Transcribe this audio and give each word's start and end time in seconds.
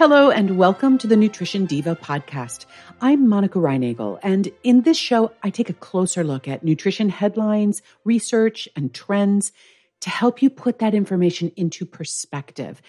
Hello 0.00 0.30
and 0.30 0.56
welcome 0.56 0.96
to 0.96 1.06
the 1.06 1.14
Nutrition 1.14 1.66
Diva 1.66 1.94
podcast. 1.94 2.64
I'm 3.02 3.28
Monica 3.28 3.58
Reinagel, 3.58 4.18
and 4.22 4.50
in 4.62 4.80
this 4.80 4.96
show, 4.96 5.30
I 5.42 5.50
take 5.50 5.68
a 5.68 5.74
closer 5.74 6.24
look 6.24 6.48
at 6.48 6.64
nutrition 6.64 7.10
headlines, 7.10 7.82
research, 8.02 8.66
and 8.74 8.94
trends 8.94 9.52
to 10.00 10.08
help 10.08 10.40
you 10.40 10.48
put 10.48 10.78
that 10.78 10.94
information 10.94 11.52
into 11.54 11.84
perspective 11.84 12.80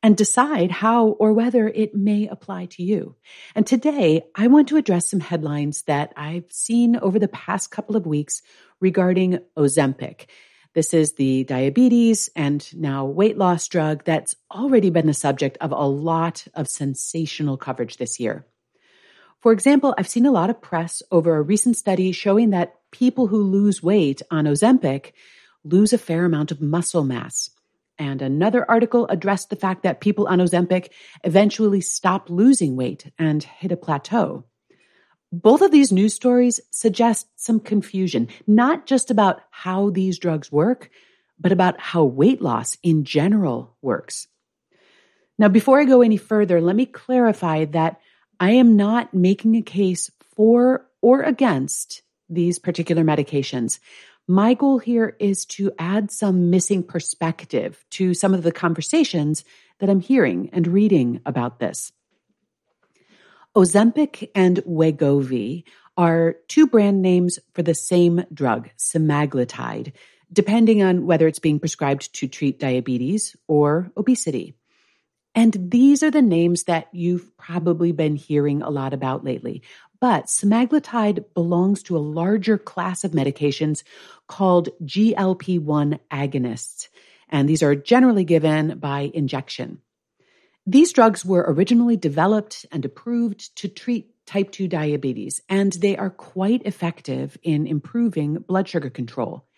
and 0.00 0.16
decide 0.16 0.70
how 0.70 1.08
or 1.08 1.32
whether 1.32 1.66
it 1.66 1.96
may 1.96 2.28
apply 2.28 2.66
to 2.66 2.84
you. 2.84 3.16
And 3.56 3.66
today, 3.66 4.22
I 4.36 4.46
want 4.46 4.68
to 4.68 4.76
address 4.76 5.10
some 5.10 5.18
headlines 5.18 5.82
that 5.88 6.12
I've 6.16 6.52
seen 6.52 6.94
over 6.94 7.18
the 7.18 7.26
past 7.26 7.72
couple 7.72 7.96
of 7.96 8.06
weeks 8.06 8.42
regarding 8.78 9.40
Ozempic. 9.56 10.26
This 10.72 10.94
is 10.94 11.14
the 11.14 11.44
diabetes 11.44 12.30
and 12.36 12.64
now 12.76 13.04
weight 13.04 13.36
loss 13.36 13.66
drug 13.66 14.04
that's 14.04 14.36
already 14.54 14.90
been 14.90 15.06
the 15.06 15.14
subject 15.14 15.58
of 15.60 15.72
a 15.72 15.86
lot 15.86 16.46
of 16.54 16.68
sensational 16.68 17.56
coverage 17.56 17.96
this 17.96 18.20
year. 18.20 18.46
For 19.40 19.52
example, 19.52 19.94
I've 19.98 20.08
seen 20.08 20.26
a 20.26 20.30
lot 20.30 20.50
of 20.50 20.60
press 20.60 21.02
over 21.10 21.34
a 21.34 21.42
recent 21.42 21.76
study 21.76 22.12
showing 22.12 22.50
that 22.50 22.76
people 22.92 23.26
who 23.26 23.42
lose 23.42 23.82
weight 23.82 24.22
on 24.30 24.44
Ozempic 24.44 25.12
lose 25.64 25.92
a 25.92 25.98
fair 25.98 26.24
amount 26.24 26.52
of 26.52 26.60
muscle 26.60 27.04
mass. 27.04 27.50
And 27.98 28.22
another 28.22 28.70
article 28.70 29.06
addressed 29.08 29.50
the 29.50 29.56
fact 29.56 29.82
that 29.82 30.00
people 30.00 30.26
on 30.26 30.38
Ozempic 30.38 30.90
eventually 31.24 31.80
stop 31.80 32.30
losing 32.30 32.76
weight 32.76 33.10
and 33.18 33.42
hit 33.42 33.72
a 33.72 33.76
plateau. 33.76 34.44
Both 35.32 35.62
of 35.62 35.70
these 35.70 35.92
news 35.92 36.14
stories 36.14 36.60
suggest 36.70 37.28
some 37.36 37.60
confusion, 37.60 38.28
not 38.48 38.86
just 38.86 39.10
about 39.10 39.42
how 39.50 39.90
these 39.90 40.18
drugs 40.18 40.50
work, 40.50 40.90
but 41.38 41.52
about 41.52 41.80
how 41.80 42.04
weight 42.04 42.42
loss 42.42 42.76
in 42.82 43.04
general 43.04 43.76
works. 43.80 44.26
Now, 45.38 45.48
before 45.48 45.80
I 45.80 45.84
go 45.84 46.02
any 46.02 46.16
further, 46.16 46.60
let 46.60 46.74
me 46.74 46.84
clarify 46.84 47.64
that 47.66 48.00
I 48.40 48.52
am 48.52 48.76
not 48.76 49.14
making 49.14 49.54
a 49.54 49.62
case 49.62 50.10
for 50.34 50.86
or 51.00 51.22
against 51.22 52.02
these 52.28 52.58
particular 52.58 53.04
medications. 53.04 53.78
My 54.26 54.54
goal 54.54 54.78
here 54.78 55.16
is 55.18 55.44
to 55.46 55.72
add 55.78 56.10
some 56.10 56.50
missing 56.50 56.82
perspective 56.82 57.84
to 57.90 58.14
some 58.14 58.34
of 58.34 58.42
the 58.42 58.52
conversations 58.52 59.44
that 59.78 59.88
I'm 59.88 60.00
hearing 60.00 60.50
and 60.52 60.66
reading 60.66 61.20
about 61.24 61.58
this. 61.58 61.92
Ozempic 63.56 64.30
and 64.34 64.58
Wegovy 64.58 65.64
are 65.96 66.36
two 66.48 66.66
brand 66.68 67.02
names 67.02 67.38
for 67.52 67.62
the 67.62 67.74
same 67.74 68.24
drug, 68.32 68.70
semaglutide, 68.78 69.92
depending 70.32 70.82
on 70.82 71.04
whether 71.04 71.26
it's 71.26 71.40
being 71.40 71.58
prescribed 71.58 72.14
to 72.14 72.28
treat 72.28 72.60
diabetes 72.60 73.34
or 73.48 73.90
obesity. 73.96 74.54
And 75.34 75.70
these 75.70 76.02
are 76.02 76.10
the 76.10 76.22
names 76.22 76.64
that 76.64 76.88
you've 76.92 77.36
probably 77.36 77.92
been 77.92 78.16
hearing 78.16 78.62
a 78.62 78.70
lot 78.70 78.94
about 78.94 79.24
lately. 79.24 79.62
But 80.00 80.26
semaglutide 80.26 81.24
belongs 81.34 81.82
to 81.84 81.96
a 81.96 81.98
larger 81.98 82.56
class 82.56 83.04
of 83.04 83.12
medications 83.12 83.82
called 84.28 84.70
GLP 84.84 85.60
1 85.60 85.98
agonists. 86.10 86.88
And 87.28 87.48
these 87.48 87.62
are 87.62 87.74
generally 87.74 88.24
given 88.24 88.78
by 88.78 89.10
injection. 89.12 89.80
These 90.70 90.92
drugs 90.92 91.24
were 91.24 91.44
originally 91.48 91.96
developed 91.96 92.64
and 92.70 92.84
approved 92.84 93.56
to 93.56 93.66
treat 93.66 94.14
type 94.24 94.52
2 94.52 94.68
diabetes, 94.68 95.40
and 95.48 95.72
they 95.72 95.96
are 95.96 96.10
quite 96.10 96.62
effective 96.64 97.36
in 97.42 97.66
improving 97.66 98.34
blood 98.34 98.68
sugar 98.68 98.88
control. 98.88 99.48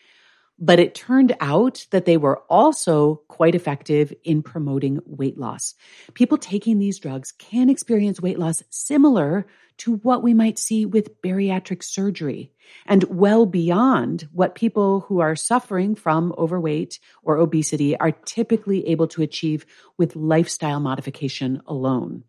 But 0.64 0.78
it 0.78 0.94
turned 0.94 1.34
out 1.40 1.86
that 1.90 2.04
they 2.04 2.16
were 2.16 2.38
also 2.48 3.16
quite 3.26 3.56
effective 3.56 4.14
in 4.22 4.44
promoting 4.44 5.00
weight 5.04 5.36
loss. 5.36 5.74
People 6.14 6.38
taking 6.38 6.78
these 6.78 7.00
drugs 7.00 7.32
can 7.32 7.68
experience 7.68 8.22
weight 8.22 8.38
loss 8.38 8.62
similar 8.70 9.44
to 9.78 9.96
what 9.96 10.22
we 10.22 10.34
might 10.34 10.60
see 10.60 10.86
with 10.86 11.20
bariatric 11.20 11.82
surgery 11.82 12.52
and 12.86 13.02
well 13.04 13.44
beyond 13.44 14.28
what 14.30 14.54
people 14.54 15.00
who 15.00 15.18
are 15.18 15.34
suffering 15.34 15.96
from 15.96 16.32
overweight 16.38 17.00
or 17.24 17.38
obesity 17.38 17.96
are 17.96 18.12
typically 18.12 18.86
able 18.86 19.08
to 19.08 19.22
achieve 19.22 19.66
with 19.98 20.14
lifestyle 20.14 20.78
modification 20.78 21.60
alone. 21.66 22.22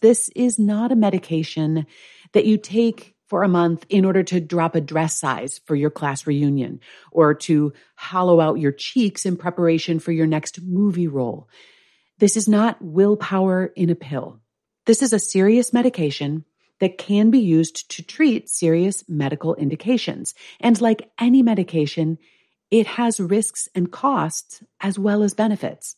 This 0.00 0.28
is 0.34 0.58
not 0.58 0.90
a 0.90 0.96
medication 0.96 1.86
that 2.32 2.46
you 2.46 2.58
take 2.58 3.13
for 3.34 3.42
a 3.42 3.48
month 3.48 3.84
in 3.88 4.04
order 4.04 4.22
to 4.22 4.38
drop 4.38 4.76
a 4.76 4.80
dress 4.80 5.18
size 5.18 5.60
for 5.66 5.74
your 5.74 5.90
class 5.90 6.24
reunion 6.24 6.78
or 7.10 7.34
to 7.34 7.72
hollow 7.96 8.38
out 8.38 8.60
your 8.60 8.70
cheeks 8.70 9.26
in 9.26 9.36
preparation 9.36 9.98
for 9.98 10.12
your 10.12 10.28
next 10.28 10.62
movie 10.62 11.08
role. 11.08 11.48
This 12.18 12.36
is 12.36 12.46
not 12.46 12.80
willpower 12.80 13.72
in 13.74 13.90
a 13.90 13.96
pill. 13.96 14.38
This 14.86 15.02
is 15.02 15.12
a 15.12 15.18
serious 15.18 15.72
medication 15.72 16.44
that 16.78 16.96
can 16.96 17.30
be 17.30 17.40
used 17.40 17.90
to 17.96 18.04
treat 18.04 18.48
serious 18.48 19.02
medical 19.08 19.56
indications. 19.56 20.34
And 20.60 20.80
like 20.80 21.10
any 21.18 21.42
medication, 21.42 22.18
it 22.70 22.86
has 22.86 23.18
risks 23.18 23.68
and 23.74 23.90
costs 23.90 24.62
as 24.80 24.96
well 24.96 25.24
as 25.24 25.34
benefits 25.34 25.96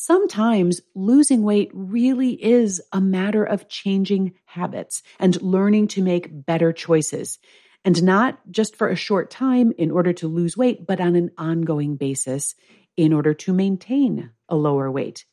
sometimes 0.00 0.80
losing 0.94 1.42
weight 1.42 1.70
really 1.74 2.32
is 2.32 2.80
a 2.90 3.00
matter 3.00 3.44
of 3.44 3.68
changing 3.68 4.32
habits 4.46 5.02
and 5.18 5.40
learning 5.42 5.88
to 5.88 6.02
make 6.02 6.46
better 6.46 6.72
choices. 6.72 7.38
And 7.84 8.02
not 8.02 8.40
just 8.50 8.76
for 8.76 8.88
a 8.88 8.96
short 8.96 9.30
time 9.30 9.72
in 9.76 9.90
order 9.90 10.14
to 10.14 10.26
lose 10.26 10.56
weight, 10.56 10.86
but 10.86 11.00
on 11.00 11.16
an 11.16 11.30
ongoing 11.36 11.96
basis 11.96 12.54
in 12.96 13.12
order 13.12 13.34
to 13.34 13.52
maintain 13.52 14.30
a 14.48 14.56
lower 14.56 14.90
weight. 14.90 15.26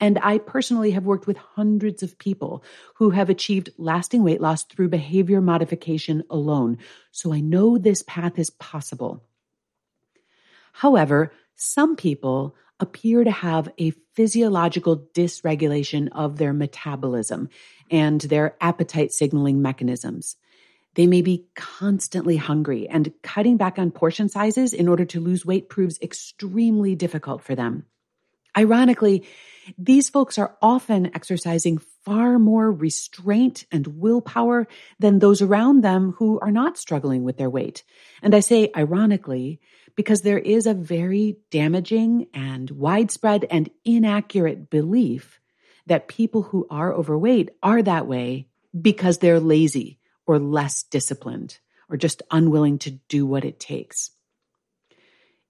And 0.00 0.18
I 0.20 0.38
personally 0.38 0.90
have 0.90 1.04
worked 1.04 1.28
with 1.28 1.36
hundreds 1.36 2.02
of 2.02 2.18
people 2.18 2.64
who 2.96 3.10
have 3.10 3.30
achieved 3.30 3.70
lasting 3.78 4.24
weight 4.24 4.40
loss 4.40 4.64
through 4.64 4.88
behavior 4.88 5.40
modification 5.40 6.24
alone. 6.28 6.78
So 7.12 7.32
I 7.32 7.38
know 7.38 7.78
this 7.78 8.02
path 8.02 8.36
is 8.36 8.50
possible. 8.50 9.22
However, 10.72 11.32
some 11.54 11.94
people 11.94 12.56
appear 12.82 13.22
to 13.22 13.30
have 13.30 13.68
a 13.78 13.92
physiological 14.14 15.08
dysregulation 15.14 16.08
of 16.12 16.36
their 16.36 16.52
metabolism 16.52 17.48
and 17.90 18.20
their 18.20 18.56
appetite 18.60 19.12
signaling 19.12 19.62
mechanisms. 19.62 20.36
They 20.94 21.06
may 21.06 21.22
be 21.22 21.46
constantly 21.54 22.36
hungry, 22.36 22.88
and 22.88 23.12
cutting 23.22 23.56
back 23.56 23.78
on 23.78 23.92
portion 23.92 24.28
sizes 24.28 24.74
in 24.74 24.88
order 24.88 25.06
to 25.06 25.20
lose 25.20 25.46
weight 25.46 25.70
proves 25.70 25.98
extremely 26.02 26.94
difficult 26.94 27.42
for 27.42 27.54
them. 27.54 27.86
Ironically, 28.56 29.24
these 29.78 30.10
folks 30.10 30.36
are 30.36 30.56
often 30.60 31.14
exercising 31.14 31.78
far 32.04 32.38
more 32.38 32.70
restraint 32.70 33.64
and 33.70 33.86
willpower 33.86 34.66
than 34.98 35.18
those 35.20 35.40
around 35.40 35.82
them 35.82 36.14
who 36.18 36.38
are 36.40 36.50
not 36.50 36.76
struggling 36.76 37.22
with 37.22 37.38
their 37.38 37.48
weight. 37.48 37.84
And 38.20 38.34
I 38.34 38.40
say 38.40 38.70
ironically 38.76 39.60
because 39.96 40.22
there 40.22 40.38
is 40.38 40.66
a 40.66 40.74
very 40.74 41.38
damaging 41.50 42.26
and 42.32 42.70
widespread 42.70 43.46
and 43.50 43.70
inaccurate 43.84 44.70
belief 44.70 45.40
that 45.86 46.08
people 46.08 46.42
who 46.42 46.66
are 46.70 46.92
overweight 46.92 47.50
are 47.62 47.82
that 47.82 48.06
way 48.06 48.46
because 48.80 49.18
they're 49.18 49.40
lazy 49.40 49.98
or 50.26 50.38
less 50.38 50.82
disciplined 50.84 51.58
or 51.88 51.96
just 51.96 52.22
unwilling 52.30 52.78
to 52.78 52.90
do 53.08 53.26
what 53.26 53.44
it 53.44 53.60
takes. 53.60 54.10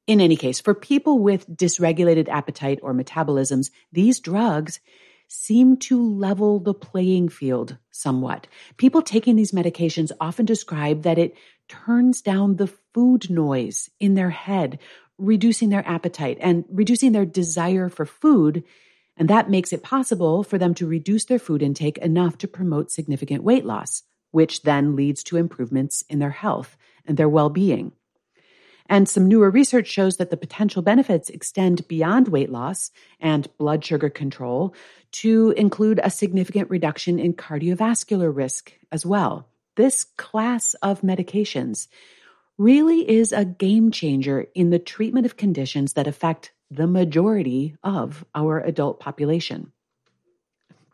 In 0.07 0.21
any 0.21 0.37
case, 0.37 0.61
for 0.61 0.75
people 0.75 1.21
with 1.21 1.49
dysregulated 1.49 2.29
appetite 2.29 2.81
or 2.83 2.93
metabolisms, 2.93 3.71
these 3.93 4.19
drugs 4.19 4.81
seem 5.29 5.77
to 5.79 6.03
level 6.03 6.59
the 6.59 6.75
playing 6.75 7.29
field 7.29 7.77
somewhat. 7.91 8.47
People 8.77 9.01
taking 9.01 9.37
these 9.37 9.53
medications 9.53 10.11
often 10.21 10.45
describe 10.45 11.03
that 11.03 11.19
it 11.19 11.37
turns 11.73 12.21
down 12.21 12.57
the 12.57 12.67
food 12.67 13.31
noise 13.31 13.89
in 13.99 14.15
their 14.15 14.31
head, 14.31 14.79
reducing 15.17 15.71
their 15.71 15.87
appetite 15.89 16.37
and 16.41 16.65
reducing 16.69 17.13
their 17.13 17.25
desire 17.25 17.89
for 17.89 18.05
food. 18.05 18.63
And 19.17 19.29
that 19.29 19.49
makes 19.49 19.73
it 19.73 19.83
possible 19.83 20.43
for 20.43 20.59
them 20.59 20.75
to 20.75 20.87
reduce 20.87 21.25
their 21.25 21.39
food 21.39 21.63
intake 21.63 21.97
enough 21.99 22.37
to 22.39 22.49
promote 22.49 22.91
significant 22.91 23.43
weight 23.43 23.65
loss, 23.65 24.03
which 24.33 24.63
then 24.63 24.97
leads 24.97 25.23
to 25.25 25.39
improvements 25.39 26.05
in 26.11 26.19
their 26.19 26.31
health 26.31 26.77
and 27.07 27.17
their 27.17 27.29
well 27.29 27.49
being. 27.49 27.93
And 28.87 29.09
some 29.09 29.27
newer 29.27 29.51
research 29.51 29.87
shows 29.87 30.19
that 30.19 30.29
the 30.29 30.37
potential 30.37 30.83
benefits 30.83 31.31
extend 31.31 31.89
beyond 31.89 32.29
weight 32.29 32.51
loss 32.51 32.91
and 33.21 33.49
blood 33.57 33.83
sugar 33.85 34.11
control 34.11 34.75
to 35.13 35.55
include 35.57 36.01
a 36.03 36.11
significant 36.11 36.69
reduction 36.69 37.19
in 37.19 37.33
cardiovascular 37.33 38.35
risk 38.35 38.73
as 38.91 39.07
well. 39.07 39.49
This 39.77 40.05
class 40.05 40.75
of 40.75 41.01
medications 41.03 41.89
really 42.59 43.09
is 43.09 43.33
a 43.33 43.45
game 43.45 43.91
changer 43.91 44.47
in 44.55 44.71
the 44.71 44.79
treatment 44.79 45.27
of 45.27 45.37
conditions 45.37 45.95
that 45.95 46.07
affect 46.07 46.53
the 46.71 46.87
majority 46.87 47.77
of 47.83 48.25
our 48.35 48.61
adult 48.61 49.01
population. 49.01 49.73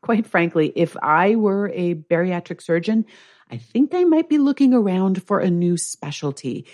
Quite 0.00 0.26
frankly, 0.26 0.72
if 0.76 0.96
I 1.02 1.34
were 1.34 1.70
a 1.74 1.94
bariatric 1.94 2.62
surgeon, 2.62 3.04
I 3.50 3.56
think 3.56 3.94
I 3.94 4.04
might 4.04 4.28
be 4.28 4.38
looking 4.38 4.74
around 4.74 5.22
for 5.22 5.40
a 5.40 5.50
new 5.50 5.76
specialty 5.76 6.66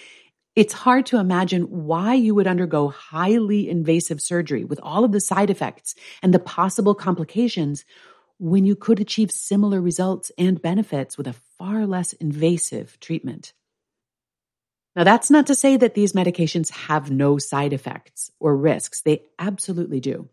It's 0.57 0.73
hard 0.73 1.07
to 1.07 1.19
imagine 1.19 1.63
why 1.65 2.15
you 2.15 2.35
would 2.37 2.47
undergo 2.47 2.89
highly 2.89 3.69
invasive 3.69 4.21
surgery 4.21 4.65
with 4.65 4.79
all 4.83 5.05
of 5.05 5.11
the 5.11 5.21
side 5.21 5.51
effects 5.51 5.97
and 6.23 6.33
the 6.33 6.39
possible 6.39 6.95
complications 6.95 7.85
when 8.39 8.65
you 8.65 8.77
could 8.77 9.01
achieve 9.01 9.33
similar 9.33 9.81
results 9.81 10.31
and 10.39 10.63
benefits 10.63 11.19
with 11.19 11.27
a 11.27 11.33
far 11.65 11.87
less 11.87 12.13
invasive 12.15 13.01
treatment. 13.01 13.55
Now, 14.95 15.03
that's 15.03 15.31
not 15.31 15.47
to 15.47 15.55
say 15.55 15.79
that 15.79 15.95
these 15.95 16.13
medications 16.13 16.71
have 16.71 17.11
no 17.11 17.39
side 17.39 17.73
effects 17.73 18.31
or 18.39 18.55
risks. 18.55 19.01
They 19.01 19.23
absolutely 19.39 19.99
do. 19.99 20.29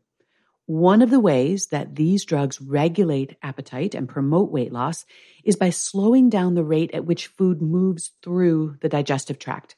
One 0.65 1.01
of 1.01 1.09
the 1.09 1.21
ways 1.21 1.67
that 1.67 1.95
these 1.95 2.25
drugs 2.25 2.59
regulate 2.59 3.37
appetite 3.41 3.95
and 3.95 4.09
promote 4.09 4.51
weight 4.51 4.73
loss 4.73 5.05
is 5.45 5.55
by 5.55 5.69
slowing 5.69 6.29
down 6.29 6.55
the 6.55 6.65
rate 6.65 6.91
at 6.93 7.05
which 7.05 7.27
food 7.27 7.61
moves 7.61 8.11
through 8.21 8.75
the 8.81 8.89
digestive 8.89 9.39
tract. 9.39 9.77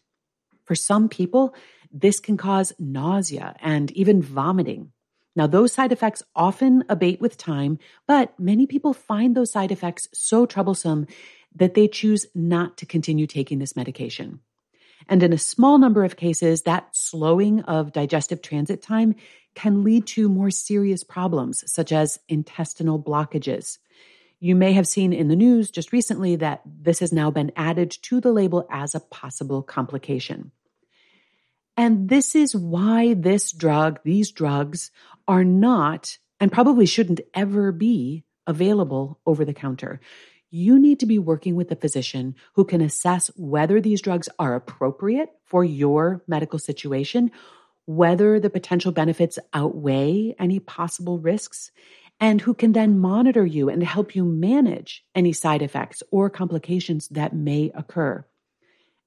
For 0.66 0.74
some 0.74 1.08
people, 1.08 1.54
this 1.92 2.20
can 2.20 2.36
cause 2.36 2.74
nausea 2.80 3.56
and 3.62 3.92
even 3.92 4.24
vomiting. 4.24 4.92
Now, 5.36 5.48
those 5.48 5.74
side 5.74 5.92
effects 5.92 6.22
often 6.36 6.84
abate 6.90 7.22
with 7.22 7.38
time, 7.38 7.80
but 8.08 8.40
many 8.40 8.68
people 8.68 8.94
find 8.94 9.36
those 9.36 9.52
side 9.52 9.72
effects 9.72 10.08
so 10.14 10.46
troublesome 10.46 11.08
that 11.56 11.74
they 11.74 11.88
choose 11.88 12.26
not 12.34 12.78
to 12.78 12.86
continue 12.86 13.28
taking 13.28 13.60
this 13.60 13.76
medication. 13.76 14.40
And 15.08 15.22
in 15.22 15.34
a 15.34 15.38
small 15.38 15.78
number 15.78 16.04
of 16.04 16.16
cases, 16.16 16.62
that 16.64 16.96
slowing 16.96 17.62
of 17.62 17.92
digestive 17.92 18.42
transit 18.42 18.82
time 18.82 19.16
can 19.54 19.84
lead 19.84 20.08
to 20.08 20.30
more 20.30 20.50
serious 20.50 21.04
problems, 21.04 21.64
such 21.72 21.92
as 21.92 22.20
intestinal 22.28 23.02
blockages. 23.02 23.78
You 24.40 24.56
may 24.56 24.74
have 24.74 24.88
seen 24.88 25.14
in 25.14 25.28
the 25.28 25.36
news 25.36 25.72
just 25.72 25.94
recently 25.94 26.36
that 26.38 26.62
this 26.66 27.00
has 27.00 27.14
now 27.14 27.32
been 27.32 27.52
added 27.56 27.92
to 28.04 28.20
the 28.20 28.32
label 28.32 28.68
as 28.70 28.96
a 28.96 29.00
possible 29.00 29.62
complication. 29.62 30.52
And 31.78 32.10
this 32.10 32.36
is 32.36 32.56
why 32.56 33.14
this 33.14 33.52
drug, 33.52 34.00
these 34.04 34.32
drugs, 34.32 34.92
are 35.28 35.44
not 35.44 36.18
and 36.40 36.52
probably 36.52 36.86
shouldn't 36.86 37.22
ever 37.34 37.72
be 37.72 38.26
available 38.46 39.20
over 39.26 39.46
the 39.46 39.54
counter. 39.54 40.02
You 40.56 40.78
need 40.78 41.00
to 41.00 41.08
be 41.08 41.18
working 41.18 41.56
with 41.56 41.72
a 41.72 41.76
physician 41.76 42.36
who 42.54 42.64
can 42.64 42.80
assess 42.80 43.32
whether 43.36 43.82
these 43.82 44.04
drugs 44.04 44.30
are 44.38 44.54
appropriate 44.54 45.30
for 45.46 45.64
your 45.64 46.24
medical 46.28 46.60
situation, 46.60 47.32
whether 47.88 48.40
the 48.40 48.52
potential 48.52 48.92
benefits 48.92 49.40
outweigh 49.52 50.36
any 50.38 50.60
possible 50.60 51.18
risks, 51.18 51.72
and 52.20 52.40
who 52.40 52.54
can 52.54 52.72
then 52.72 53.00
monitor 53.00 53.44
you 53.44 53.68
and 53.68 53.82
help 53.82 54.16
you 54.16 54.24
manage 54.24 55.04
any 55.16 55.34
side 55.34 55.64
effects 55.64 56.04
or 56.12 56.30
complications 56.30 57.08
that 57.08 57.34
may 57.34 57.72
occur. 57.74 58.24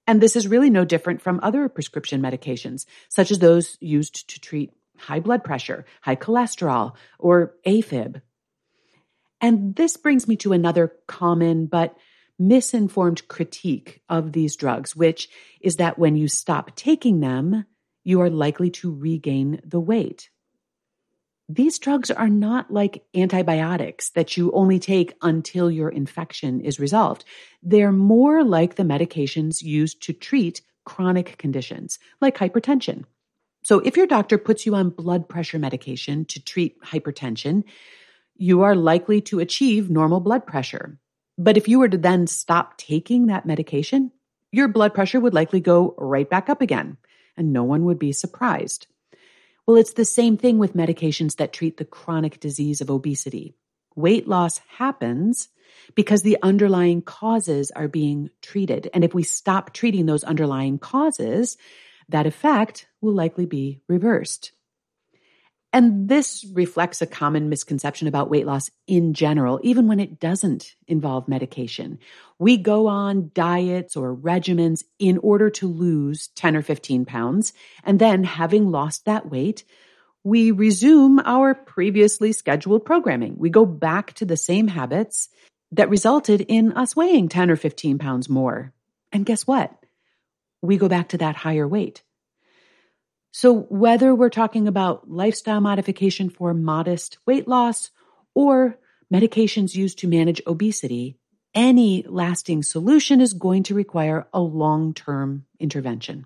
And 0.04 0.20
this 0.20 0.34
is 0.34 0.48
really 0.48 0.68
no 0.68 0.84
different 0.84 1.22
from 1.22 1.38
other 1.44 1.68
prescription 1.68 2.20
medications, 2.20 2.86
such 3.08 3.30
as 3.30 3.38
those 3.38 3.78
used 3.80 4.30
to 4.30 4.40
treat 4.40 4.72
high 4.98 5.20
blood 5.20 5.44
pressure, 5.44 5.84
high 6.00 6.16
cholesterol, 6.16 6.94
or 7.20 7.54
AFib. 7.64 8.20
And 9.40 9.76
this 9.76 9.96
brings 9.96 10.26
me 10.26 10.36
to 10.36 10.52
another 10.52 10.92
common 11.06 11.66
but 11.66 11.96
misinformed 12.38 13.26
critique 13.28 14.02
of 14.08 14.32
these 14.32 14.56
drugs, 14.56 14.94
which 14.94 15.28
is 15.60 15.76
that 15.76 15.98
when 15.98 16.16
you 16.16 16.28
stop 16.28 16.74
taking 16.76 17.20
them, 17.20 17.64
you 18.04 18.20
are 18.20 18.30
likely 18.30 18.70
to 18.70 18.94
regain 18.94 19.60
the 19.64 19.80
weight. 19.80 20.30
These 21.48 21.78
drugs 21.78 22.10
are 22.10 22.28
not 22.28 22.72
like 22.72 23.04
antibiotics 23.14 24.10
that 24.10 24.36
you 24.36 24.50
only 24.52 24.78
take 24.78 25.14
until 25.22 25.70
your 25.70 25.88
infection 25.88 26.60
is 26.60 26.80
resolved. 26.80 27.24
They're 27.62 27.92
more 27.92 28.42
like 28.42 28.74
the 28.74 28.82
medications 28.82 29.62
used 29.62 30.02
to 30.04 30.12
treat 30.12 30.60
chronic 30.84 31.38
conditions 31.38 31.98
like 32.20 32.36
hypertension. 32.36 33.04
So 33.62 33.80
if 33.80 33.96
your 33.96 34.06
doctor 34.06 34.38
puts 34.38 34.66
you 34.66 34.74
on 34.74 34.90
blood 34.90 35.28
pressure 35.28 35.58
medication 35.58 36.24
to 36.26 36.42
treat 36.42 36.80
hypertension, 36.82 37.64
you 38.38 38.62
are 38.62 38.74
likely 38.74 39.20
to 39.22 39.40
achieve 39.40 39.90
normal 39.90 40.20
blood 40.20 40.46
pressure. 40.46 40.98
But 41.38 41.56
if 41.56 41.68
you 41.68 41.78
were 41.78 41.88
to 41.88 41.98
then 41.98 42.26
stop 42.26 42.78
taking 42.78 43.26
that 43.26 43.46
medication, 43.46 44.12
your 44.52 44.68
blood 44.68 44.94
pressure 44.94 45.20
would 45.20 45.34
likely 45.34 45.60
go 45.60 45.94
right 45.98 46.28
back 46.28 46.48
up 46.48 46.62
again, 46.62 46.96
and 47.36 47.52
no 47.52 47.64
one 47.64 47.84
would 47.84 47.98
be 47.98 48.12
surprised. 48.12 48.86
Well, 49.66 49.76
it's 49.76 49.94
the 49.94 50.04
same 50.04 50.36
thing 50.36 50.58
with 50.58 50.74
medications 50.76 51.36
that 51.36 51.52
treat 51.52 51.76
the 51.76 51.84
chronic 51.84 52.40
disease 52.40 52.80
of 52.80 52.90
obesity. 52.90 53.54
Weight 53.96 54.28
loss 54.28 54.60
happens 54.78 55.48
because 55.94 56.22
the 56.22 56.38
underlying 56.42 57.02
causes 57.02 57.70
are 57.72 57.88
being 57.88 58.30
treated. 58.42 58.88
And 58.94 59.04
if 59.04 59.12
we 59.12 59.22
stop 59.22 59.72
treating 59.72 60.06
those 60.06 60.24
underlying 60.24 60.78
causes, 60.78 61.56
that 62.08 62.26
effect 62.26 62.86
will 63.00 63.14
likely 63.14 63.46
be 63.46 63.80
reversed. 63.88 64.52
And 65.72 66.08
this 66.08 66.44
reflects 66.52 67.02
a 67.02 67.06
common 67.06 67.48
misconception 67.48 68.08
about 68.08 68.30
weight 68.30 68.46
loss 68.46 68.70
in 68.86 69.12
general, 69.12 69.60
even 69.62 69.88
when 69.88 70.00
it 70.00 70.18
doesn't 70.18 70.74
involve 70.86 71.28
medication. 71.28 71.98
We 72.38 72.56
go 72.56 72.86
on 72.86 73.30
diets 73.34 73.96
or 73.96 74.16
regimens 74.16 74.84
in 74.98 75.18
order 75.18 75.50
to 75.50 75.66
lose 75.66 76.28
10 76.28 76.56
or 76.56 76.62
15 76.62 77.04
pounds. 77.04 77.52
And 77.84 77.98
then, 77.98 78.24
having 78.24 78.70
lost 78.70 79.04
that 79.04 79.28
weight, 79.30 79.64
we 80.24 80.50
resume 80.50 81.20
our 81.24 81.54
previously 81.54 82.32
scheduled 82.32 82.84
programming. 82.84 83.36
We 83.38 83.50
go 83.50 83.66
back 83.66 84.12
to 84.14 84.24
the 84.24 84.36
same 84.36 84.68
habits 84.68 85.28
that 85.72 85.90
resulted 85.90 86.40
in 86.40 86.72
us 86.72 86.96
weighing 86.96 87.28
10 87.28 87.50
or 87.50 87.56
15 87.56 87.98
pounds 87.98 88.28
more. 88.28 88.72
And 89.12 89.26
guess 89.26 89.46
what? 89.46 89.72
We 90.62 90.78
go 90.78 90.88
back 90.88 91.10
to 91.10 91.18
that 91.18 91.36
higher 91.36 91.68
weight. 91.68 92.02
So, 93.38 93.52
whether 93.68 94.14
we're 94.14 94.30
talking 94.30 94.66
about 94.66 95.10
lifestyle 95.10 95.60
modification 95.60 96.30
for 96.30 96.54
modest 96.54 97.18
weight 97.26 97.46
loss 97.46 97.90
or 98.34 98.78
medications 99.12 99.74
used 99.74 99.98
to 99.98 100.08
manage 100.08 100.40
obesity, 100.46 101.18
any 101.54 102.02
lasting 102.08 102.62
solution 102.62 103.20
is 103.20 103.34
going 103.34 103.64
to 103.64 103.74
require 103.74 104.26
a 104.32 104.40
long 104.40 104.94
term 104.94 105.44
intervention. 105.60 106.24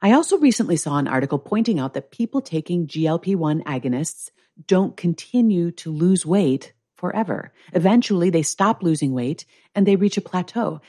I 0.00 0.12
also 0.12 0.38
recently 0.38 0.78
saw 0.78 0.96
an 0.96 1.06
article 1.06 1.38
pointing 1.38 1.78
out 1.78 1.92
that 1.92 2.10
people 2.10 2.40
taking 2.40 2.86
GLP 2.86 3.36
1 3.36 3.64
agonists 3.64 4.30
don't 4.66 4.96
continue 4.96 5.72
to 5.72 5.92
lose 5.92 6.24
weight 6.24 6.72
forever. 6.96 7.52
Eventually, 7.74 8.30
they 8.30 8.42
stop 8.42 8.82
losing 8.82 9.12
weight 9.12 9.44
and 9.74 9.86
they 9.86 9.96
reach 9.96 10.16
a 10.16 10.22
plateau. 10.22 10.80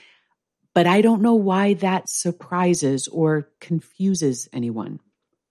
But 0.74 0.88
I 0.88 1.02
don't 1.02 1.22
know 1.22 1.36
why 1.36 1.74
that 1.76 2.10
surprises 2.10 3.08
or 3.08 3.50
confuses 3.60 4.48
anyone. 4.54 5.00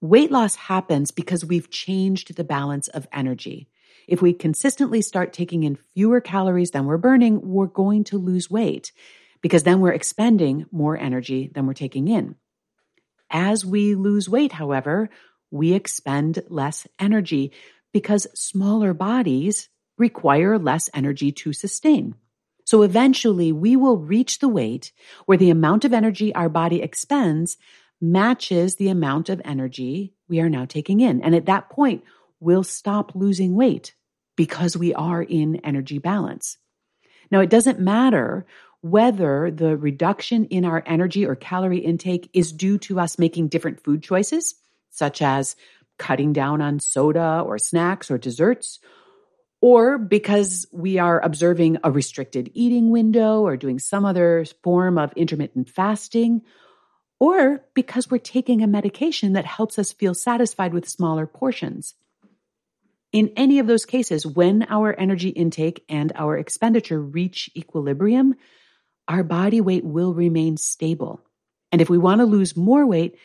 Weight 0.00 0.30
loss 0.30 0.54
happens 0.54 1.10
because 1.10 1.44
we've 1.44 1.70
changed 1.70 2.36
the 2.36 2.44
balance 2.44 2.88
of 2.88 3.08
energy. 3.12 3.68
If 4.06 4.22
we 4.22 4.32
consistently 4.32 5.02
start 5.02 5.32
taking 5.32 5.64
in 5.64 5.78
fewer 5.94 6.20
calories 6.20 6.70
than 6.70 6.86
we're 6.86 6.98
burning, 6.98 7.40
we're 7.42 7.66
going 7.66 8.04
to 8.04 8.18
lose 8.18 8.50
weight 8.50 8.92
because 9.40 9.64
then 9.64 9.80
we're 9.80 9.92
expending 9.92 10.66
more 10.70 10.96
energy 10.96 11.50
than 11.52 11.66
we're 11.66 11.74
taking 11.74 12.08
in. 12.08 12.36
As 13.30 13.66
we 13.66 13.94
lose 13.94 14.28
weight, 14.28 14.52
however, 14.52 15.10
we 15.50 15.72
expend 15.72 16.42
less 16.48 16.86
energy 16.98 17.52
because 17.92 18.26
smaller 18.34 18.94
bodies 18.94 19.68
require 19.98 20.58
less 20.58 20.88
energy 20.94 21.32
to 21.32 21.52
sustain. 21.52 22.14
So 22.68 22.82
eventually 22.82 23.50
we 23.50 23.76
will 23.76 23.96
reach 23.96 24.40
the 24.40 24.48
weight 24.48 24.92
where 25.24 25.38
the 25.38 25.48
amount 25.48 25.86
of 25.86 25.94
energy 25.94 26.34
our 26.34 26.50
body 26.50 26.82
expends 26.82 27.56
matches 27.98 28.76
the 28.76 28.90
amount 28.90 29.30
of 29.30 29.40
energy 29.42 30.12
we 30.28 30.38
are 30.40 30.50
now 30.50 30.66
taking 30.66 31.00
in. 31.00 31.22
And 31.22 31.34
at 31.34 31.46
that 31.46 31.70
point, 31.70 32.04
we'll 32.40 32.62
stop 32.62 33.14
losing 33.14 33.54
weight 33.54 33.94
because 34.36 34.76
we 34.76 34.92
are 34.92 35.22
in 35.22 35.56
energy 35.64 35.98
balance. 35.98 36.58
Now, 37.30 37.40
it 37.40 37.48
doesn't 37.48 37.80
matter 37.80 38.44
whether 38.82 39.50
the 39.50 39.74
reduction 39.74 40.44
in 40.44 40.66
our 40.66 40.82
energy 40.84 41.24
or 41.24 41.36
calorie 41.36 41.78
intake 41.78 42.28
is 42.34 42.52
due 42.52 42.76
to 42.80 43.00
us 43.00 43.18
making 43.18 43.48
different 43.48 43.82
food 43.82 44.02
choices, 44.02 44.56
such 44.90 45.22
as 45.22 45.56
cutting 45.96 46.34
down 46.34 46.60
on 46.60 46.80
soda 46.80 47.42
or 47.46 47.56
snacks 47.56 48.10
or 48.10 48.18
desserts, 48.18 48.78
or 49.60 49.98
because 49.98 50.66
we 50.72 50.98
are 50.98 51.20
observing 51.20 51.78
a 51.82 51.90
restricted 51.90 52.50
eating 52.54 52.90
window 52.90 53.40
or 53.42 53.56
doing 53.56 53.78
some 53.78 54.04
other 54.04 54.44
form 54.62 54.98
of 54.98 55.12
intermittent 55.14 55.68
fasting, 55.68 56.42
or 57.20 57.64
because 57.74 58.10
we're 58.10 58.18
taking 58.18 58.62
a 58.62 58.68
medication 58.68 59.32
that 59.32 59.44
helps 59.44 59.78
us 59.78 59.92
feel 59.92 60.14
satisfied 60.14 60.72
with 60.72 60.88
smaller 60.88 61.26
portions. 61.26 61.94
In 63.12 63.32
any 63.36 63.58
of 63.58 63.66
those 63.66 63.86
cases, 63.86 64.26
when 64.26 64.66
our 64.68 64.94
energy 64.94 65.30
intake 65.30 65.84
and 65.88 66.12
our 66.14 66.36
expenditure 66.36 67.00
reach 67.00 67.50
equilibrium, 67.56 68.34
our 69.08 69.24
body 69.24 69.60
weight 69.60 69.84
will 69.84 70.12
remain 70.12 70.56
stable. 70.58 71.20
And 71.72 71.80
if 71.80 71.90
we 71.90 71.98
want 71.98 72.20
to 72.20 72.26
lose 72.26 72.56
more 72.56 72.86
weight, 72.86 73.16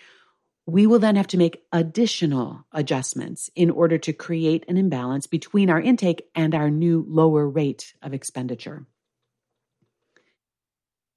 we 0.65 0.87
will 0.87 0.99
then 0.99 1.17
have 1.17 1.27
to 1.27 1.37
make 1.37 1.63
additional 1.71 2.65
adjustments 2.71 3.49
in 3.55 3.69
order 3.69 3.97
to 3.97 4.13
create 4.13 4.63
an 4.67 4.77
imbalance 4.77 5.27
between 5.27 5.69
our 5.69 5.81
intake 5.81 6.25
and 6.35 6.55
our 6.55 6.69
new 6.69 7.05
lower 7.07 7.47
rate 7.47 7.93
of 8.01 8.13
expenditure. 8.13 8.85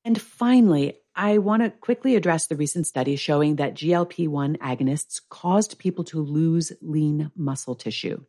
And 0.04 0.20
finally, 0.20 0.98
I 1.14 1.38
want 1.38 1.62
to 1.62 1.70
quickly 1.70 2.14
address 2.14 2.46
the 2.46 2.56
recent 2.56 2.86
study 2.86 3.16
showing 3.16 3.56
that 3.56 3.74
GLP 3.74 4.28
1 4.28 4.56
agonists 4.58 5.20
caused 5.28 5.78
people 5.78 6.04
to 6.04 6.20
lose 6.20 6.72
lean 6.80 7.30
muscle 7.34 7.74
tissue. 7.74 8.22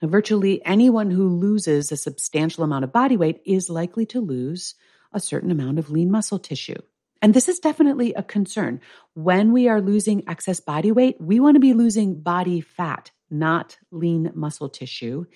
Now, 0.00 0.08
virtually 0.08 0.64
anyone 0.64 1.10
who 1.10 1.28
loses 1.28 1.92
a 1.92 1.96
substantial 1.96 2.64
amount 2.64 2.84
of 2.84 2.92
body 2.92 3.16
weight 3.16 3.40
is 3.46 3.70
likely 3.70 4.04
to 4.06 4.20
lose 4.20 4.74
a 5.12 5.20
certain 5.20 5.50
amount 5.50 5.78
of 5.78 5.90
lean 5.90 6.10
muscle 6.10 6.38
tissue. 6.38 6.80
And 7.22 7.32
this 7.32 7.48
is 7.48 7.60
definitely 7.60 8.12
a 8.14 8.22
concern. 8.24 8.80
When 9.14 9.52
we 9.52 9.68
are 9.68 9.80
losing 9.80 10.28
excess 10.28 10.58
body 10.58 10.90
weight, 10.90 11.16
we 11.20 11.38
want 11.38 11.54
to 11.54 11.60
be 11.60 11.72
losing 11.72 12.20
body 12.20 12.60
fat, 12.60 13.12
not 13.30 13.78
lean 13.92 14.32
muscle 14.34 14.68
tissue. 14.68 15.26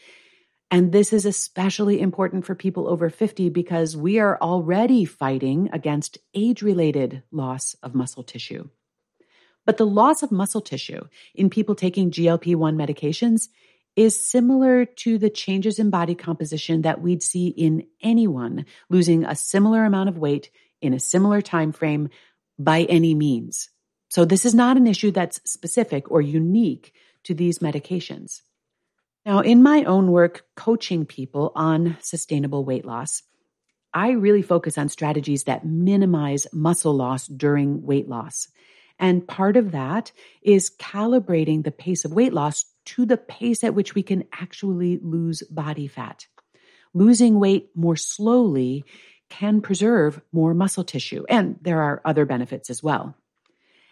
And 0.69 0.91
this 0.91 1.13
is 1.13 1.25
especially 1.25 2.01
important 2.01 2.45
for 2.45 2.57
people 2.57 2.89
over 2.89 3.09
50 3.09 3.51
because 3.51 3.97
we 3.97 4.19
are 4.19 4.37
already 4.43 5.05
fighting 5.05 5.71
against 5.73 6.19
age 6.35 6.61
related 6.61 7.23
loss 7.31 7.77
of 7.85 7.95
muscle 7.95 8.25
tissue. 8.25 8.69
But 9.65 9.77
the 9.77 9.87
loss 9.87 10.25
of 10.25 10.33
muscle 10.33 10.61
tissue 10.61 11.07
in 11.37 11.51
people 11.51 11.77
taking 11.77 12.11
GLP 12.11 12.57
1 12.57 12.77
medications 12.77 13.49
is 13.95 14.19
similar 14.19 14.85
to 14.85 15.19
the 15.19 15.31
changes 15.31 15.79
in 15.79 15.91
body 15.91 16.15
composition 16.17 16.83
that 16.83 17.01
we'd 17.01 17.23
see 17.23 17.49
in 17.49 17.87
anyone 18.03 18.67
losing 18.91 19.25
a 19.25 19.37
similar 19.37 19.85
amount 19.85 20.09
of 20.09 20.19
weight 20.19 20.51
in 20.81 20.95
a 20.95 21.01
similar 21.01 21.41
time 21.41 21.73
frame 21.73 22.09
by 22.59 22.83
any 22.83 23.15
means. 23.15 23.71
So 24.09 24.25
this 24.25 24.45
is 24.45 24.55
not 24.55 24.77
an 24.77 24.87
issue 24.87 25.11
that's 25.11 25.41
specific 25.51 26.11
or 26.11 26.21
unique 26.21 26.93
to 27.25 27.35
these 27.35 27.59
medications. 27.59 28.43
Now, 29.25 29.41
in 29.41 29.63
my 29.63 29.83
own 29.85 30.13
work 30.13 30.45
coaching 30.55 31.05
people 31.05 31.51
on 31.57 31.97
sustainable 32.01 32.65
weight 32.65 32.85
loss, 32.85 33.23
I 33.93 34.11
really 34.11 34.43
focus 34.43 34.79
on 34.79 34.89
strategies 34.89 35.45
that 35.45 35.67
minimize 35.67 36.47
muscle 36.53 36.95
loss 36.95 37.27
during 37.27 37.83
weight 37.83 38.09
loss. 38.09 38.49
And 38.99 39.27
part 39.27 39.57
of 39.57 39.73
that 39.73 40.13
is 40.43 40.71
calibrating 40.79 41.65
the 41.65 41.71
pace 41.71 42.05
of 42.05 42.13
weight 42.13 42.33
loss 42.33 42.65
to 42.87 43.05
the 43.05 43.17
pace 43.17 43.65
at 43.65 43.75
which 43.75 43.95
we 43.95 44.03
can 44.03 44.25
actually 44.33 44.99
lose 45.03 45.43
body 45.51 45.89
fat. 45.89 46.27
Losing 46.95 47.39
weight 47.41 47.71
more 47.75 47.97
slowly 47.97 48.85
can 49.29 49.61
preserve 49.61 50.21
more 50.33 50.55
muscle 50.55 50.85
tissue, 50.85 51.25
and 51.29 51.59
there 51.61 51.83
are 51.83 52.01
other 52.05 52.25
benefits 52.25 52.71
as 52.71 52.83
well. 52.83 53.17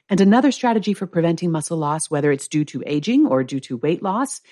And 0.09 0.21
another 0.21 0.53
strategy 0.53 0.95
for 0.95 1.07
preventing 1.07 1.51
muscle 1.51 1.79
loss, 1.79 2.11
whether 2.11 2.31
it's 2.31 2.49
due 2.49 2.65
to 2.67 2.83
aging 2.87 3.27
or 3.27 3.43
due 3.43 3.61
to 3.61 3.79
weight 3.79 4.03
loss, 4.03 4.43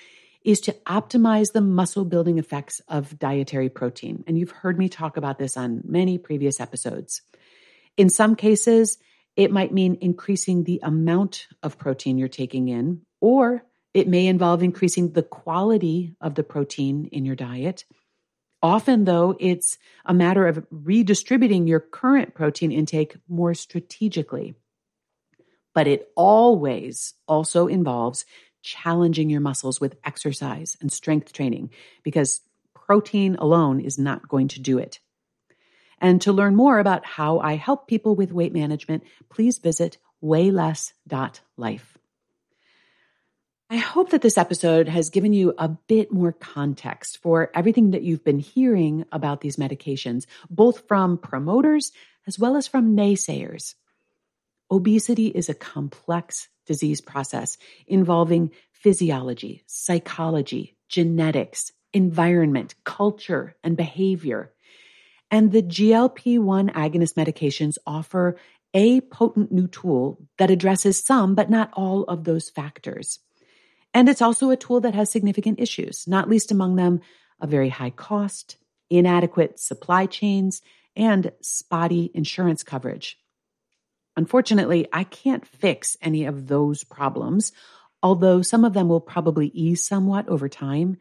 is 0.43 0.61
to 0.61 0.73
optimize 0.85 1.53
the 1.53 1.61
muscle 1.61 2.05
building 2.05 2.37
effects 2.37 2.81
of 2.87 3.17
dietary 3.17 3.69
protein. 3.69 4.23
And 4.27 4.37
you've 4.37 4.51
heard 4.51 4.77
me 4.77 4.89
talk 4.89 5.15
about 5.15 5.37
this 5.37 5.55
on 5.55 5.81
many 5.85 6.17
previous 6.17 6.59
episodes. 6.59 7.21
In 7.95 8.09
some 8.09 8.35
cases, 8.35 8.97
it 9.35 9.51
might 9.51 9.71
mean 9.71 9.97
increasing 10.01 10.63
the 10.63 10.79
amount 10.83 11.47
of 11.61 11.77
protein 11.77 12.17
you're 12.17 12.27
taking 12.27 12.67
in, 12.67 13.01
or 13.21 13.63
it 13.93 14.07
may 14.07 14.27
involve 14.27 14.63
increasing 14.63 15.11
the 15.11 15.23
quality 15.23 16.15
of 16.19 16.35
the 16.35 16.43
protein 16.43 17.09
in 17.11 17.25
your 17.25 17.35
diet. 17.35 17.85
Often, 18.63 19.03
though, 19.03 19.35
it's 19.41 19.77
a 20.05 20.13
matter 20.13 20.47
of 20.47 20.65
redistributing 20.71 21.67
your 21.67 21.81
current 21.81 22.33
protein 22.33 22.71
intake 22.71 23.17
more 23.27 23.53
strategically. 23.53 24.55
But 25.75 25.87
it 25.87 26.09
always 26.15 27.13
also 27.27 27.67
involves 27.67 28.25
challenging 28.61 29.29
your 29.29 29.41
muscles 29.41 29.81
with 29.81 29.97
exercise 30.05 30.77
and 30.79 30.89
strength 30.89 31.33
training 31.33 31.71
because 32.03 32.39
protein 32.73 33.35
alone 33.35 33.81
is 33.81 33.99
not 33.99 34.29
going 34.29 34.47
to 34.47 34.61
do 34.61 34.77
it. 34.77 34.99
And 35.99 36.21
to 36.21 36.31
learn 36.31 36.55
more 36.55 36.79
about 36.79 37.05
how 37.05 37.39
I 37.39 37.55
help 37.55 37.87
people 37.87 38.15
with 38.15 38.31
weight 38.31 38.53
management, 38.53 39.03
please 39.29 39.57
visit 39.57 39.97
weighless.life. 40.21 41.97
I 43.73 43.77
hope 43.77 44.11
that 44.11 44.21
this 44.21 44.37
episode 44.37 44.87
has 44.87 45.09
given 45.09 45.33
you 45.33 45.55
a 45.57 45.67
bit 45.67 46.13
more 46.13 46.31
context 46.31 47.17
for 47.23 47.49
everything 47.55 47.89
that 47.89 48.03
you've 48.03 48.23
been 48.23 48.37
hearing 48.37 49.03
about 49.11 49.41
these 49.41 49.55
medications, 49.55 50.27
both 50.47 50.87
from 50.87 51.17
promoters 51.17 51.91
as 52.27 52.37
well 52.37 52.55
as 52.55 52.67
from 52.67 52.95
naysayers. 52.95 53.73
Obesity 54.69 55.25
is 55.25 55.49
a 55.49 55.55
complex 55.55 56.49
disease 56.67 57.01
process 57.01 57.57
involving 57.87 58.51
physiology, 58.73 59.63
psychology, 59.65 60.77
genetics, 60.87 61.71
environment, 61.93 62.75
culture, 62.83 63.55
and 63.63 63.75
behavior. 63.75 64.53
And 65.31 65.51
the 65.51 65.63
GLP 65.63 66.37
1 66.37 66.69
agonist 66.69 67.15
medications 67.15 67.79
offer 67.87 68.37
a 68.75 69.01
potent 69.01 69.51
new 69.51 69.65
tool 69.65 70.19
that 70.37 70.51
addresses 70.51 71.03
some, 71.03 71.33
but 71.33 71.49
not 71.49 71.71
all 71.73 72.03
of 72.03 72.23
those 72.23 72.51
factors. 72.51 73.17
And 73.93 74.09
it's 74.09 74.21
also 74.21 74.49
a 74.49 74.57
tool 74.57 74.81
that 74.81 74.95
has 74.95 75.11
significant 75.11 75.59
issues, 75.59 76.07
not 76.07 76.29
least 76.29 76.51
among 76.51 76.75
them 76.75 77.01
a 77.39 77.47
very 77.47 77.69
high 77.69 77.91
cost, 77.91 78.57
inadequate 78.89 79.59
supply 79.59 80.05
chains, 80.05 80.61
and 80.95 81.31
spotty 81.41 82.11
insurance 82.13 82.63
coverage. 82.63 83.17
Unfortunately, 84.15 84.87
I 84.93 85.03
can't 85.03 85.45
fix 85.45 85.97
any 86.01 86.25
of 86.25 86.47
those 86.47 86.83
problems, 86.83 87.51
although 88.01 88.41
some 88.41 88.63
of 88.63 88.73
them 88.73 88.87
will 88.87 89.01
probably 89.01 89.47
ease 89.47 89.85
somewhat 89.85 90.27
over 90.27 90.47
time. 90.47 90.97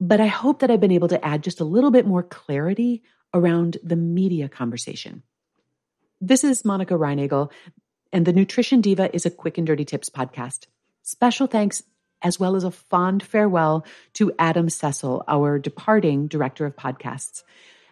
But 0.00 0.20
I 0.20 0.26
hope 0.26 0.60
that 0.60 0.70
I've 0.70 0.80
been 0.80 0.92
able 0.92 1.08
to 1.08 1.24
add 1.24 1.42
just 1.42 1.60
a 1.60 1.64
little 1.64 1.90
bit 1.90 2.06
more 2.06 2.22
clarity 2.22 3.02
around 3.32 3.78
the 3.82 3.96
media 3.96 4.48
conversation. 4.48 5.22
This 6.20 6.44
is 6.44 6.64
Monica 6.64 6.94
Reinagel, 6.94 7.50
and 8.12 8.26
the 8.26 8.32
Nutrition 8.32 8.80
Diva 8.80 9.14
is 9.14 9.26
a 9.26 9.30
quick 9.30 9.58
and 9.58 9.66
dirty 9.66 9.84
tips 9.84 10.10
podcast. 10.10 10.66
Special 11.02 11.46
thanks 11.46 11.82
as 12.22 12.40
well 12.40 12.56
as 12.56 12.64
a 12.64 12.70
fond 12.70 13.22
farewell 13.22 13.84
to 14.14 14.32
Adam 14.38 14.68
Cecil, 14.68 15.24
our 15.28 15.58
departing 15.58 16.26
director 16.26 16.66
of 16.66 16.76
podcasts. 16.76 17.42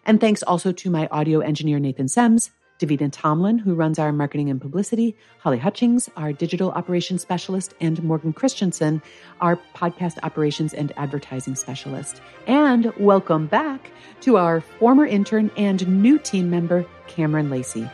And 0.05 0.19
thanks 0.19 0.43
also 0.43 0.71
to 0.71 0.89
my 0.89 1.07
audio 1.07 1.39
engineer, 1.39 1.79
Nathan 1.79 2.07
Sems, 2.07 2.51
David 2.77 3.13
Tomlin, 3.13 3.57
who 3.57 3.73
runs 3.73 3.99
our 3.99 4.11
marketing 4.11 4.49
and 4.49 4.59
publicity, 4.59 5.15
Holly 5.39 5.57
Hutchings, 5.57 6.09
our 6.17 6.33
digital 6.33 6.71
operations 6.71 7.21
specialist, 7.21 7.73
and 7.79 8.03
Morgan 8.03 8.33
Christensen, 8.33 9.01
our 9.39 9.57
podcast 9.73 10.17
operations 10.23 10.73
and 10.73 10.91
advertising 10.97 11.55
specialist. 11.55 12.21
And 12.47 12.93
welcome 12.97 13.47
back 13.47 13.91
to 14.21 14.37
our 14.37 14.59
former 14.61 15.05
intern 15.05 15.51
and 15.55 15.87
new 16.01 16.19
team 16.19 16.49
member, 16.49 16.85
Cameron 17.07 17.49
Lacey. 17.49 17.89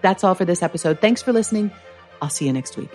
That's 0.00 0.24
all 0.24 0.34
for 0.34 0.44
this 0.44 0.62
episode. 0.62 1.00
Thanks 1.00 1.20
for 1.20 1.32
listening. 1.32 1.70
I'll 2.22 2.30
see 2.30 2.46
you 2.46 2.52
next 2.52 2.76
week. 2.76 2.90